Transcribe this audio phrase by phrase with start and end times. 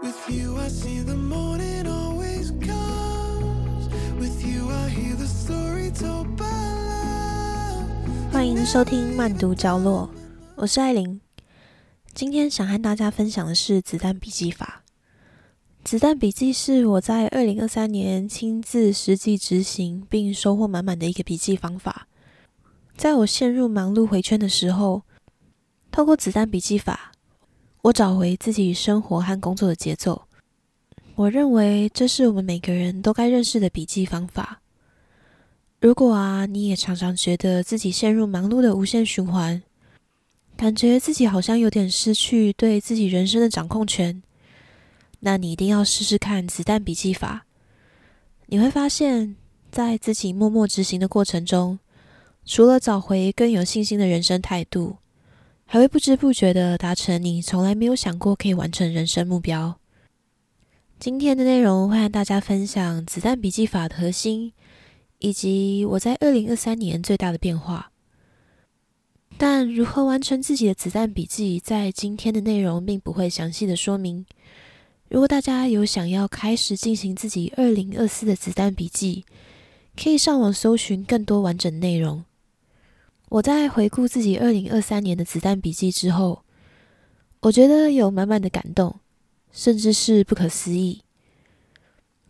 [0.00, 3.88] With you, I see the morning always comes.
[4.20, 8.30] With you, I hear the story told by love.
[8.30, 10.08] 欢迎收听慢读角落，
[10.54, 11.20] 我是艾琳。
[12.14, 14.84] 今天想和大家分享的是子弹笔记法。
[15.82, 22.06] 子弹笔记是我在二零二三年亲自实际执行并收获满满的一个笔记方法。
[22.96, 25.02] 在我陷入忙碌回圈的时候，
[25.90, 27.10] 透过子弹笔记法，
[27.82, 30.22] 我找回自己生活和工作的节奏。
[31.14, 34.60] 我认为这是我们每个人都该认识的笔记方法。
[35.80, 39.62] 如果啊，你也常常觉得自己陷入忙碌的无限循环，
[40.56, 44.20] 感觉自己好像有点失去对自己人生的掌控权，
[45.20, 47.46] 那你一定要试试看子弹笔记法。
[48.46, 49.36] 你会发现
[49.70, 51.78] 在自己默默执行的过程中，
[52.44, 54.96] 除了找回更有信心的人生态度，
[55.70, 59.78] 还会不知不觉的达成你从来没有想过可以完成人生目标。
[60.98, 64.52] 今天的内容会和大家分享子弹笔记法的核心。
[65.20, 67.90] 以及我在二零二三年最大的变化。
[69.36, 74.24] 但如何完成自己的子弹笔记，在今天的内容并不会详细的说明。
[75.08, 79.24] 如果大家有想要开始进行自己二零二四的子弹笔记，
[80.00, 82.24] 可以上网搜寻更多完整内容。
[83.30, 86.44] 我在回顾自己二零二三年的子弹笔记之后，
[87.40, 89.00] 我觉得有满满的感动，
[89.52, 91.02] 甚至是不可思议。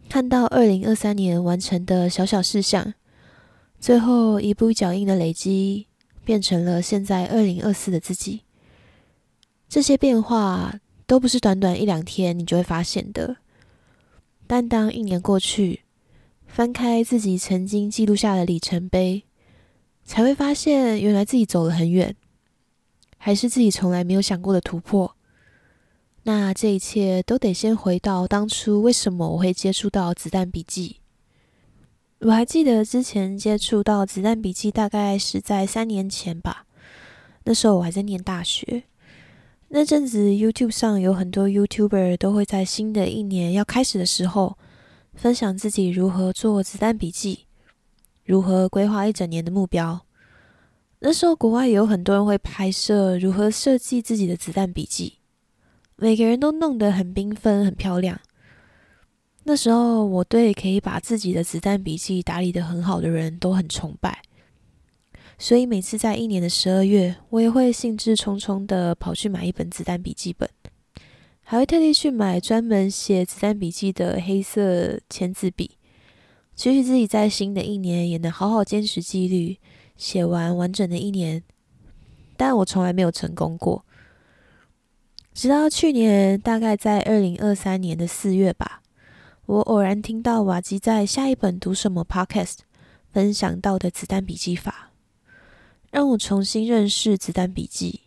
[0.09, 2.95] 看到二零二三年完成的小小事项，
[3.79, 5.87] 最后一步脚印的累积，
[6.25, 8.41] 变成了现在二零二四的自己。
[9.69, 13.37] 这些变化都不是短短一两天你就会发现的，
[14.47, 15.83] 但当一年过去，
[16.47, 19.23] 翻开自己曾经记录下的里程碑，
[20.09, 22.17] 才会发现原来自己走了很远，
[23.19, 25.15] 还是自己从来没有想过的突破。
[26.23, 30.97] 那这一切都得先回到当初，为什么我会接触到子弹笔记？
[32.21, 36.65] 我还记得之前接触到子弹笔记，大概是在三年前吧。
[37.45, 38.85] 那时候我还在念大学，
[39.69, 44.57] 那阵子 YouTube 上有很多 YouTuber 都会在新的一年要开始的时候，
[45.13, 47.45] 分享自己如何做子弹笔记，
[48.25, 50.05] 如何规划一整年的目标。
[51.01, 55.15] 那时候国外也有很多人会拍摄如何设计自己的子弹笔记。
[55.97, 58.21] 每个人都弄得很缤纷、很漂亮。
[59.45, 64.21] 那时候，我对可以把自己的子弹笔记打理得很好的人都很崇拜，
[65.39, 70.49] 所以每次在一年的十二月，我也会兴致冲冲的跑去买一本子弹笔记本，
[71.41, 75.71] 还会特地去买专门写子弹笔记的黑色签字笔，
[76.55, 79.57] 期许自己在新的一年也能好好坚持纪律，
[79.99, 81.43] 写完完整的一年。
[82.39, 83.85] 但我从来没有成功过。
[85.35, 88.83] 直到去年，大概在二零二三年的四月吧，
[89.45, 92.59] 我偶然听到瓦基在下一本读什么 Podcast
[93.13, 94.91] 分享到的子弹笔记法，
[95.91, 98.01] 让我重新认识子弹笔记，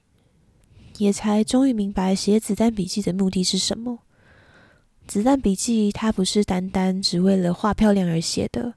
[0.98, 4.00] 也才终于明白写子弹笔记的目的是什么。
[5.08, 8.76] 子弹笔记它不是单单只为了画漂亮而写的，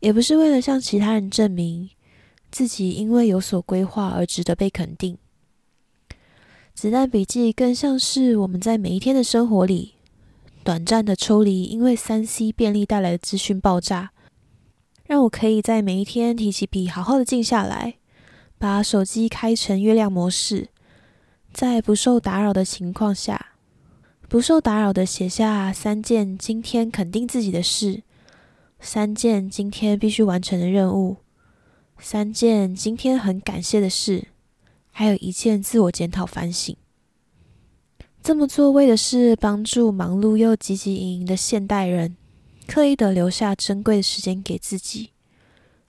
[0.00, 1.90] 也不是为了向其他人证明
[2.52, 5.18] 自己因为有所规划而值得被肯定。
[6.74, 9.94] 子弹笔记更像是我们在每一天的生活里，
[10.62, 14.12] 短暂的抽离，因为三 C 便利带来的资讯爆炸，
[15.06, 17.94] 让我可以在每一天提起笔，好好的静下来，
[18.58, 20.68] 把手机开成月亮模式，
[21.52, 23.54] 在不受打扰的情况下，
[24.28, 28.02] 不受打扰的写下三件今天肯定自己的事，
[28.80, 31.16] 三件今天必须完成的任务，
[32.04, 34.26] 三件今天很感谢的事。
[34.90, 36.76] 还有一件自我检讨反省，
[38.20, 42.16] 这么做为的是帮助忙碌又汲汲营营的现代人，
[42.66, 45.10] 刻意的留下珍贵的时间给自己，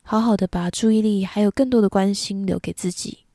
[0.03, 3.25] 好好的把注意力还有更多的关心留给自己。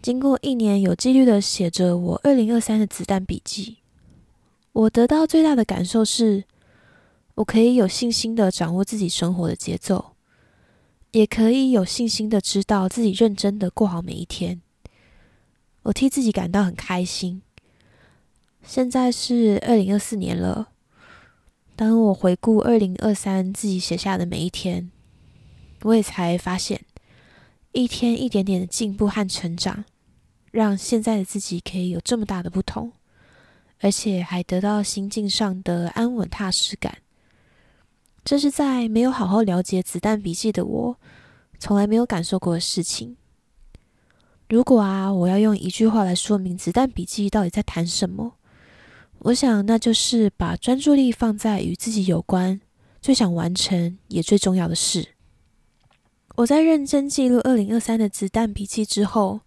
[0.00, 3.76] 经过一年有纪律的写着我二零二三的子弹笔记，
[4.72, 6.44] 我得到最大的感受是，
[7.34, 10.15] 我可以有信心的掌握自己生活的节奏。
[11.12, 14.60] 也可以有信心的知道自己认真的过好每一天，
[15.82, 17.42] 我替自己感到很开心。
[18.62, 20.68] 现在是二零二四年了，
[21.74, 24.90] 当我回顾二零二三自己写下的每一天，
[25.82, 26.84] 我也才发现，
[27.72, 29.84] 一天一点点的进步和成长，
[30.50, 32.92] 让现在的自己可以有这么大的不同，
[33.80, 36.98] 而且还得到心境上的安稳踏实感。
[38.26, 40.96] 这是在没有好好了解子弹笔记的我，
[41.60, 43.16] 从来没有感受过的事情。
[44.48, 48.34] 如果啊，我要用一句话来说明子弹笔记到底在谈什么，
[49.20, 52.60] 我想，那就是把专注力放在与自己有关、
[53.00, 55.10] 最想完成也最重要的事。
[56.34, 59.42] 我在认真记录二零二三的子弹笔记之后，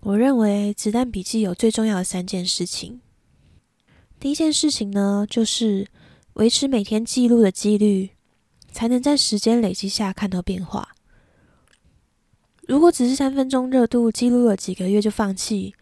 [0.00, 3.00] 我认为子弹笔记有最重要的三件事情。
[4.20, 5.88] 第一件事情呢，就是
[6.34, 8.10] 维持每天记录的纪律，
[8.72, 10.88] 才能在时间累积下看到变化。
[12.66, 15.74] 如果只是三分钟热度记录了几个月就放弃，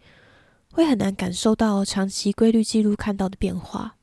[0.71, 3.95] 会很难感受到长期规律记录看到的变化。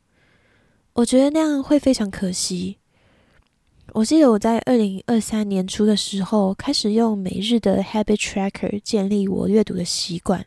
[0.95, 2.79] 我觉得那样会非常可惜。
[3.93, 10.45] 我记得我在二零二三年初的时候，开始用每日的 Habit Tracker 建立我阅读的习惯。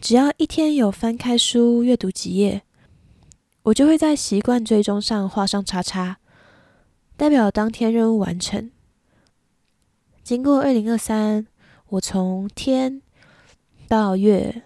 [0.00, 2.62] 只要一天有翻开书阅读几页，
[3.64, 6.18] 我就会在习惯追踪上画上叉叉，
[7.16, 8.70] 代表当天任务完成。
[10.22, 11.46] 经过二零二三，
[11.88, 13.02] 我从天
[13.86, 14.62] 到月，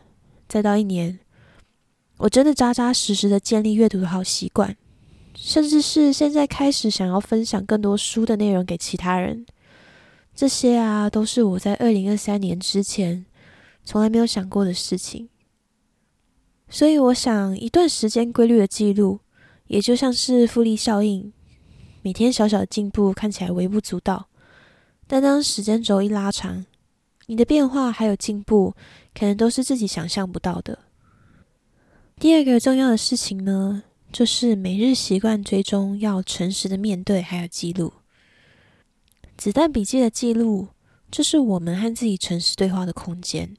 [0.46, 1.18] 再到一年，
[2.18, 4.76] 我真的扎扎实实的建立阅读的好习惯，
[5.34, 9.44] 甚至是现在开始想要分享更多书的内容给其他人。
[10.36, 13.26] 这些啊，都是我在二零二三年之前
[13.84, 15.28] 从来没有想过的事情。
[16.68, 19.20] 所以，我想一段时间规律的记录，
[19.68, 21.32] 也就像是复利效应，
[22.02, 24.28] 每天小小的进步看起来微不足道。
[25.06, 26.64] 但当时间轴一拉长，
[27.26, 28.74] 你的变化还有进步，
[29.14, 30.80] 可能都是自己想象不到的。
[32.18, 37.92] 第二个重要的事情呢，就是每日习惯追踪，要诚实的面对，还有记录。
[39.36, 40.68] 子弹笔记的记录，
[41.10, 43.56] 就是我们和自己诚实对话的空间。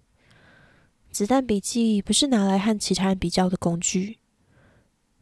[1.16, 4.20] 子弹笔记不是拿来和其他人比较的工具，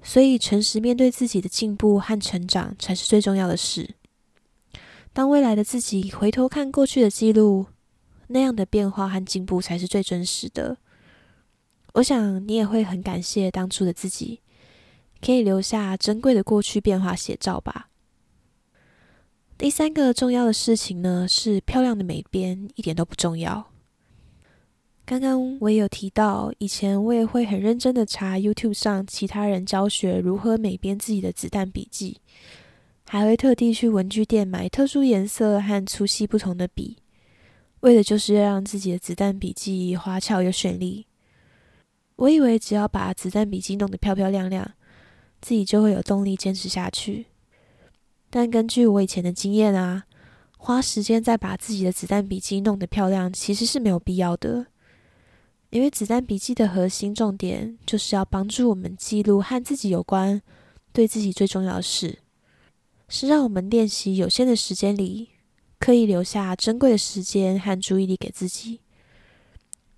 [0.01, 3.93] 所以诚实面对自己的进步和成长，才是最重要的事。
[5.13, 7.67] 当未来的自己回头看过去的记录，
[8.29, 10.77] 那样的变化和进步才是最真实的。
[11.93, 14.41] 我想你也会很感谢当初的自己，
[15.23, 17.89] 可以留下珍贵的过去变化写照吧。
[19.59, 23.72] 第三个重要的事情呢，是漂亮的美编一点都不重要。
[25.05, 32.21] 刚刚我也有提到，以前我也会很认真的查 YouTube 上其他人教学如何美编自己的子弹笔记。
[33.05, 36.97] 还会特地去文具店买特殊颜色和粗细不同的笔，
[37.81, 41.05] 为的就是要让自己的子弹笔记花俏又绚丽。
[42.15, 44.71] 我以为只要把子弹笔记弄得漂漂亮亮，
[45.41, 47.25] 自己就会有动力坚持下去。
[48.29, 50.05] 但根据我以前的经验啊，
[50.57, 54.67] 花时间再把自己的子弹笔记弄得漂亮，其实是没有必要的。
[55.73, 60.39] 因为子弹笔记的核心重点就是要帮助我们记录和自己有关、
[60.91, 62.19] 对自己最重要的事。
[63.09, 65.29] 是让我们练习有限的时间里，
[65.79, 68.81] 刻意留下珍贵的时间和注意力给自己。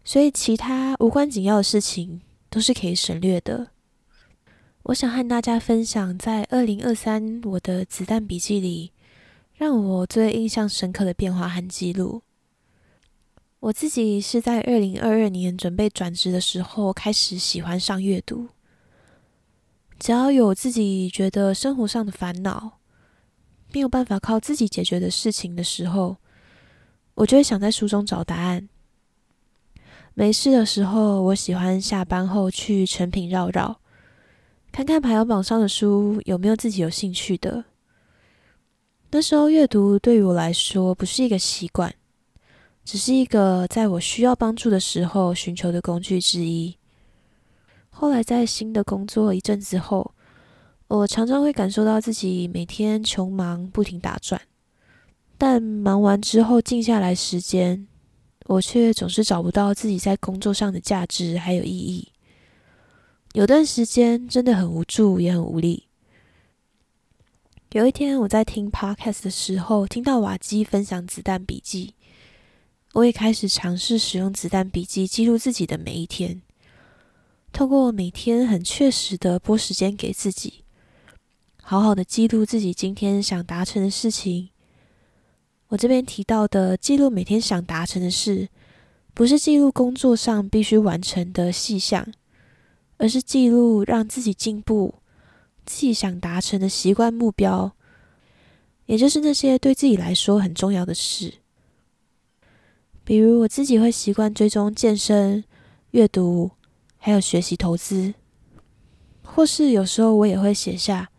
[0.06, 3.72] 所以，其他无关紧要的事情都是可以省略的。
[4.84, 8.94] 我想和大家分享，在二零二三我的子弹笔记里，
[9.54, 12.22] 让我最印象深刻的变化和记录。
[13.66, 18.50] 我自己是在二零二二年准备转职的时候，开始喜欢上阅读。
[19.98, 22.78] 只要有自己觉得生活上的烦恼，
[23.74, 26.18] 没有办法靠自己解决的事情的时候，
[27.16, 28.70] 我就会想在书中找答案。
[30.14, 33.80] 没事的时候，我喜欢下班后去成品绕绕，
[34.72, 37.66] 看看排行榜上的书有没有自己有兴趣的。
[39.10, 41.92] 那时候阅读对于我来说不是一个习惯，
[42.86, 46.78] 只是一个在我需要帮助的时候寻求的工具之一。
[47.90, 50.14] 后来在新的工作一阵子后。
[50.88, 54.40] 我常常会感受到自己每天穷忙不停打转，
[55.36, 57.88] 但忙完之后静下来时间，
[58.46, 62.10] 我却总是找不到自己在工作上的价值还有意义。
[63.34, 65.88] 有段时间真的很无助，也很无力。
[67.72, 71.95] 有一天我在听 podcast 的时候，听到瓦基分享子弹笔记，
[72.96, 76.42] 我也开始尝试使用子弹笔记记录自己的每一天，
[77.52, 80.64] 透过每天很确实的拨时间给自己。
[81.62, 84.48] 好好的记录自己今天想达成的事情。
[85.68, 88.48] 我这边提到的记录每天想达成的事，
[89.14, 92.08] 不是记录工作上必须完成的细项，
[92.96, 94.96] 而是记录让自己进步、
[95.66, 97.74] 自己想达成的习惯目标，
[98.86, 101.34] 也就是那些对自己来说很重要的事。
[103.06, 105.44] 比如我自己会习惯追踪健身、
[105.92, 106.52] 阅读，
[106.98, 108.16] 还有学习投资，
[109.24, 111.10] 或是有时候我也会写下。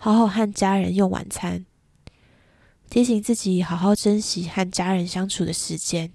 [0.00, 1.66] 好好和家人用晚餐，
[2.88, 6.12] 提醒自己好好珍惜和家人相处的时间。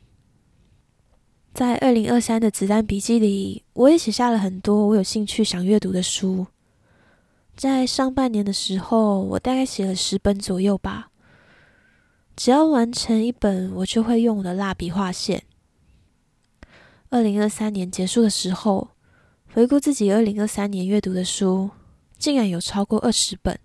[1.53, 6.47] 在二零二三的子弹笔记里，我也写下了很多我有兴趣想阅读的书。
[7.57, 11.09] 在上半年的时候，我大概写了十本左右吧。
[12.35, 15.43] 只要完成一本，我就会用我的蜡笔画线。
[17.09, 18.89] 二零二三年结束的时候，
[19.53, 21.69] 回顾自己二零二三年阅读的书，
[22.17, 23.59] 竟然有超过二十本。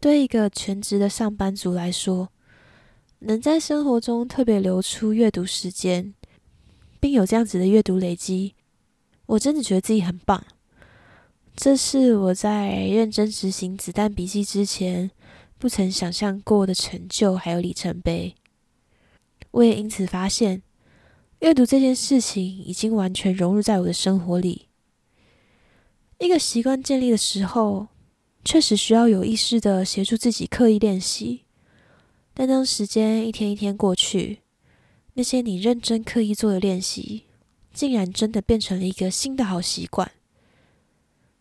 [0.00, 2.28] 对一个全职的上班族来说，
[3.20, 6.12] 能在生活中特别留出阅读时间，
[6.98, 8.54] 并有这样子的阅读累积，
[9.26, 10.44] 我真的觉得自己很棒。
[11.56, 15.10] 这是我在认真执行子弹笔记之前
[15.64, 18.34] 不曾想象过的成就，还有里程碑。
[19.50, 20.60] 我也因此发现，
[21.38, 24.68] 阅读这件事情已经完全融入在我的生活里。
[26.18, 27.86] 一个习惯建立的时候，
[28.44, 31.44] 确实需要有意识的协助自己刻意练习。
[32.34, 34.40] 但当时间一天一天过去，
[35.14, 37.24] 那些你认真刻意做的练习，
[37.72, 40.12] 竟然真的变成了一个新的好习惯。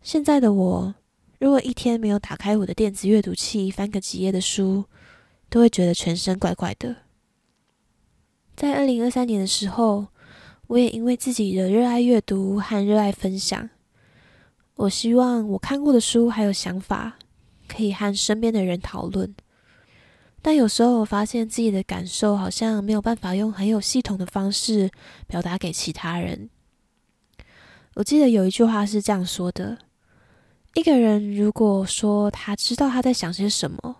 [0.01, 0.95] 现在的我，
[1.43, 4.85] 如果一天没有打开我的电子阅读器翻个几页的书，
[5.49, 6.95] 都会觉得全身怪怪的。
[8.55, 10.07] 在二零二三年的时候，
[10.67, 13.69] 我也因为自己的热爱阅读和热爱分享，
[14.75, 17.17] 我希望我看过的书还有想法，
[17.67, 19.35] 可以和身边的人讨论。
[20.41, 24.89] 但有时候我发现自己的感受好像没有办法用很有系统的方式
[25.27, 26.49] 表达给其他人。
[27.95, 29.79] 我记得有一句话是这样说的。
[30.75, 33.97] 一个人如果说他知道他在想些什么，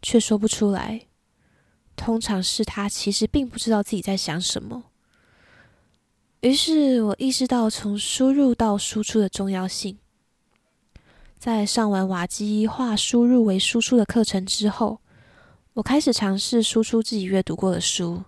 [0.00, 1.08] 却说不出来，
[1.96, 4.84] 通常是他其实并不知道自己在想什么。
[6.42, 9.98] 于是我意识到从输入到输出的重要性。
[11.36, 15.00] 在上完瓦基化输入为输出的课程之后，
[15.72, 18.22] 我开始尝试输出自己阅读过的书。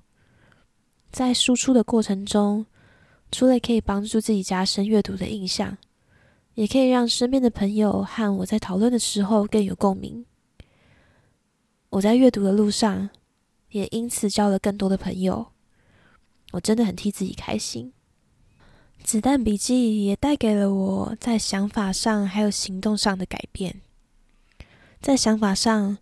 [1.13, 2.67] 在输出的过程中，
[3.31, 5.79] 除了可以帮助自己加深阅读的印象。
[6.57, 10.25] 也可以让身边的朋友和我在讨论的时候更有共鸣。
[11.91, 13.11] 我在阅读的路上，
[13.71, 15.49] 也因此交了更多的朋友。
[16.53, 17.93] 我真的很替自己开心。
[19.05, 23.83] 子弹笔记也带给了我在想法上还有行动上的改变。
[25.03, 25.99] 在想法上，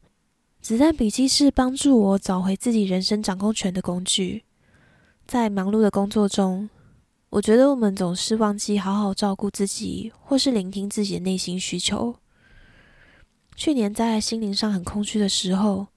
[0.61, 4.45] 子弹笔记是帮助我找回自己人生掌控权的工具。
[5.27, 6.71] 在忙碌的工作中。
[7.35, 12.15] 我觉得我们总是忘记好好照顾自己，或是聆听自己的内心需求。
[13.57, 15.89] 去年在心灵上很空虚的时候，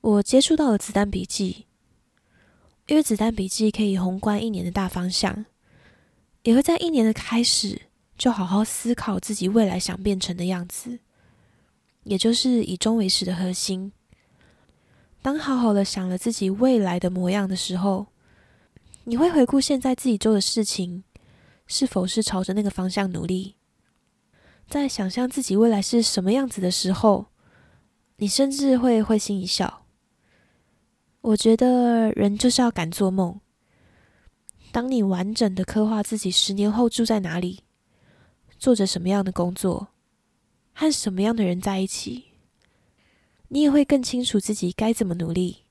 [0.00, 1.66] 我接触到了子弹笔记，
[2.88, 5.46] 因为子弹笔记可以宏观一年的大方向，
[6.42, 7.82] 也会在一年的开始
[8.18, 10.98] 就好好思考自己未来想变成的样子，
[12.02, 13.92] 也就是以终为始的核心。
[15.22, 18.08] 当好好的想了自己未来的模样的时候。
[19.06, 21.04] 你会回顾现在自己做的事情，
[21.66, 23.56] 是否是朝着那个方向努力？
[24.66, 27.26] 在想象自己未来是什么样子的时候，
[28.16, 29.84] 你甚至会会心一笑。
[31.20, 33.40] 我觉得人就是要敢做梦。
[34.72, 37.62] 当你完整的刻画自己十年后住在哪里，
[38.58, 39.88] 做着什么样的工作，
[40.72, 42.24] 和什么样的人在一起，
[43.48, 45.63] 你也会更清楚自己该怎么努力。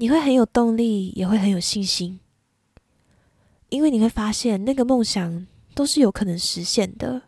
[0.00, 2.20] 你会很有动力，也会很有信心，
[3.68, 7.24] 因为你会发现那个梦想都是有可能实现的。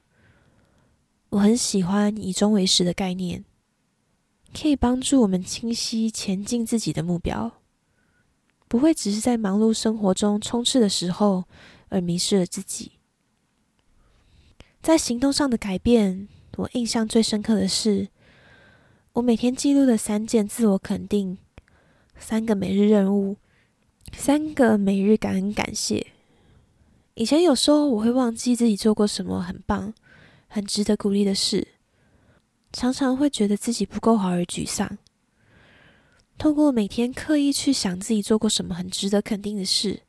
[1.29, 3.45] 我很喜欢以终为始的概念，
[4.59, 7.61] 可以帮助我们清晰前进自己的目标，
[8.69, 11.45] 不会只是在忙碌生活中冲刺的时候
[11.91, 12.93] 而迷失了自己。
[14.81, 16.26] 在行动上的改变，
[16.57, 18.09] 我印象最深刻的是，
[19.12, 21.37] 我每天记录的三件自我肯定。
[22.23, 23.37] 三个每日任务，
[24.12, 26.07] 三个每日感恩感谢。
[27.14, 29.93] 以前有时候我会忘记自己做过什么很棒、
[30.47, 31.67] 很值得鼓励的事，
[32.73, 34.99] 常常会觉得自己不够好而沮丧。
[36.38, 40.02] 通过每天刻意去想自己做过什么很值得肯定的事，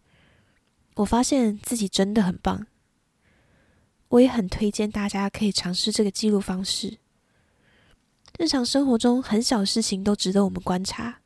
[0.97, 2.67] 我发现自己真的很棒。
[4.09, 6.99] 我也很推荐大家可以尝试这个记录方式。
[8.37, 11.22] 日常生活中很小事情都值得我们观察。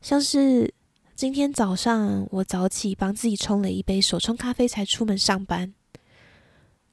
[0.00, 0.72] 像是
[1.14, 5.74] 今天早上，我早起帮自己冲了一杯手冲咖啡才出门上班。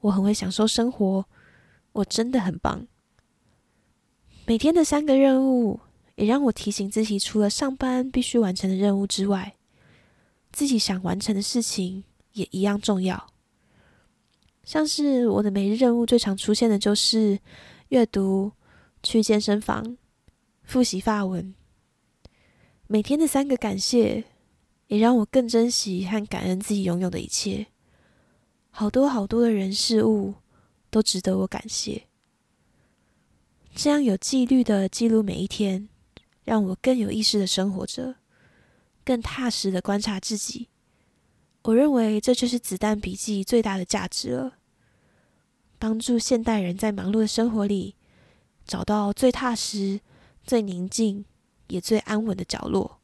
[0.01, 1.25] 我很会享受生活，
[1.91, 2.87] 我真的很棒。
[4.47, 5.79] 每天的三个任务
[6.15, 9.55] 也让我提醒自己，除了上班必须完成的任务之外，
[10.51, 13.27] 自己想完成的事情也一样重要。
[14.63, 17.39] 像是我的每日任务最常出现的就是
[17.89, 18.51] 阅读、
[19.03, 19.97] 去健身房、
[20.63, 21.53] 复习法文。
[22.87, 24.23] 每天的三个感谢，
[24.87, 27.65] 也让我更珍惜和感恩自己拥有的一切。
[28.69, 30.35] 好多好多的人事物
[30.91, 32.03] 都值得我感谢。
[33.73, 35.89] 这样有纪律的记录每一天，
[36.43, 38.17] 让我更有意识的生活着，
[39.03, 40.69] 更踏实的观察自己。
[41.63, 44.57] 我认为这就是子弹笔记最大的价值了，
[45.79, 47.95] 帮助现代人在忙碌的生活里
[48.63, 50.01] 找到最踏实、
[50.43, 51.25] 最宁静
[51.67, 52.99] 也最安稳的角落。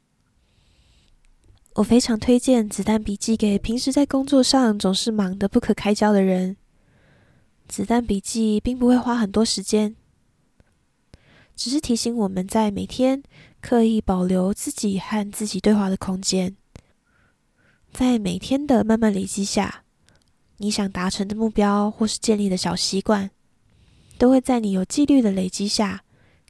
[1.76, 6.58] 我非常推荐子弹笔记给平时在工作上总是忙得不可开交的人。
[7.70, 9.96] 子弹笔记并不会花很多时间。
[11.56, 13.24] 只是提醒我们在每天
[13.62, 16.58] 刻意保留自己和自己对话的空间，
[17.94, 19.84] 在每天的慢慢累积下，
[20.58, 23.32] 你想达成的目标或是建立的小习惯，
[24.18, 26.04] 都会在你有纪律的累积下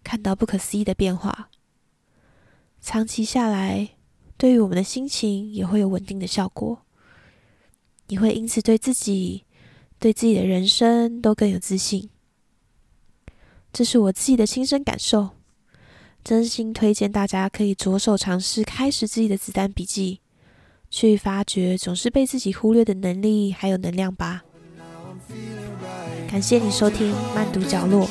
[0.04, 1.51] 看到不可思议的变化。
[2.82, 3.90] 长期下来，
[4.38, 6.80] 对于我们的心情也会有稳定的效果。
[8.08, 9.46] 你会因此对自己、
[10.00, 12.10] 对自己的人生都更有自信。
[13.72, 15.30] 这是我自己的亲身感受，
[16.24, 20.20] 真心推荐大家可以着手尝试开始自己的子弹笔记，
[20.90, 24.44] 去发掘总是被自己忽略的能力还有能量吧。
[26.28, 28.10] 感谢你收听慢读角落，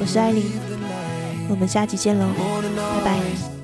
[0.00, 0.42] 我是艾琳，
[1.48, 2.26] 我们下集见喽，
[2.96, 3.57] 拜拜。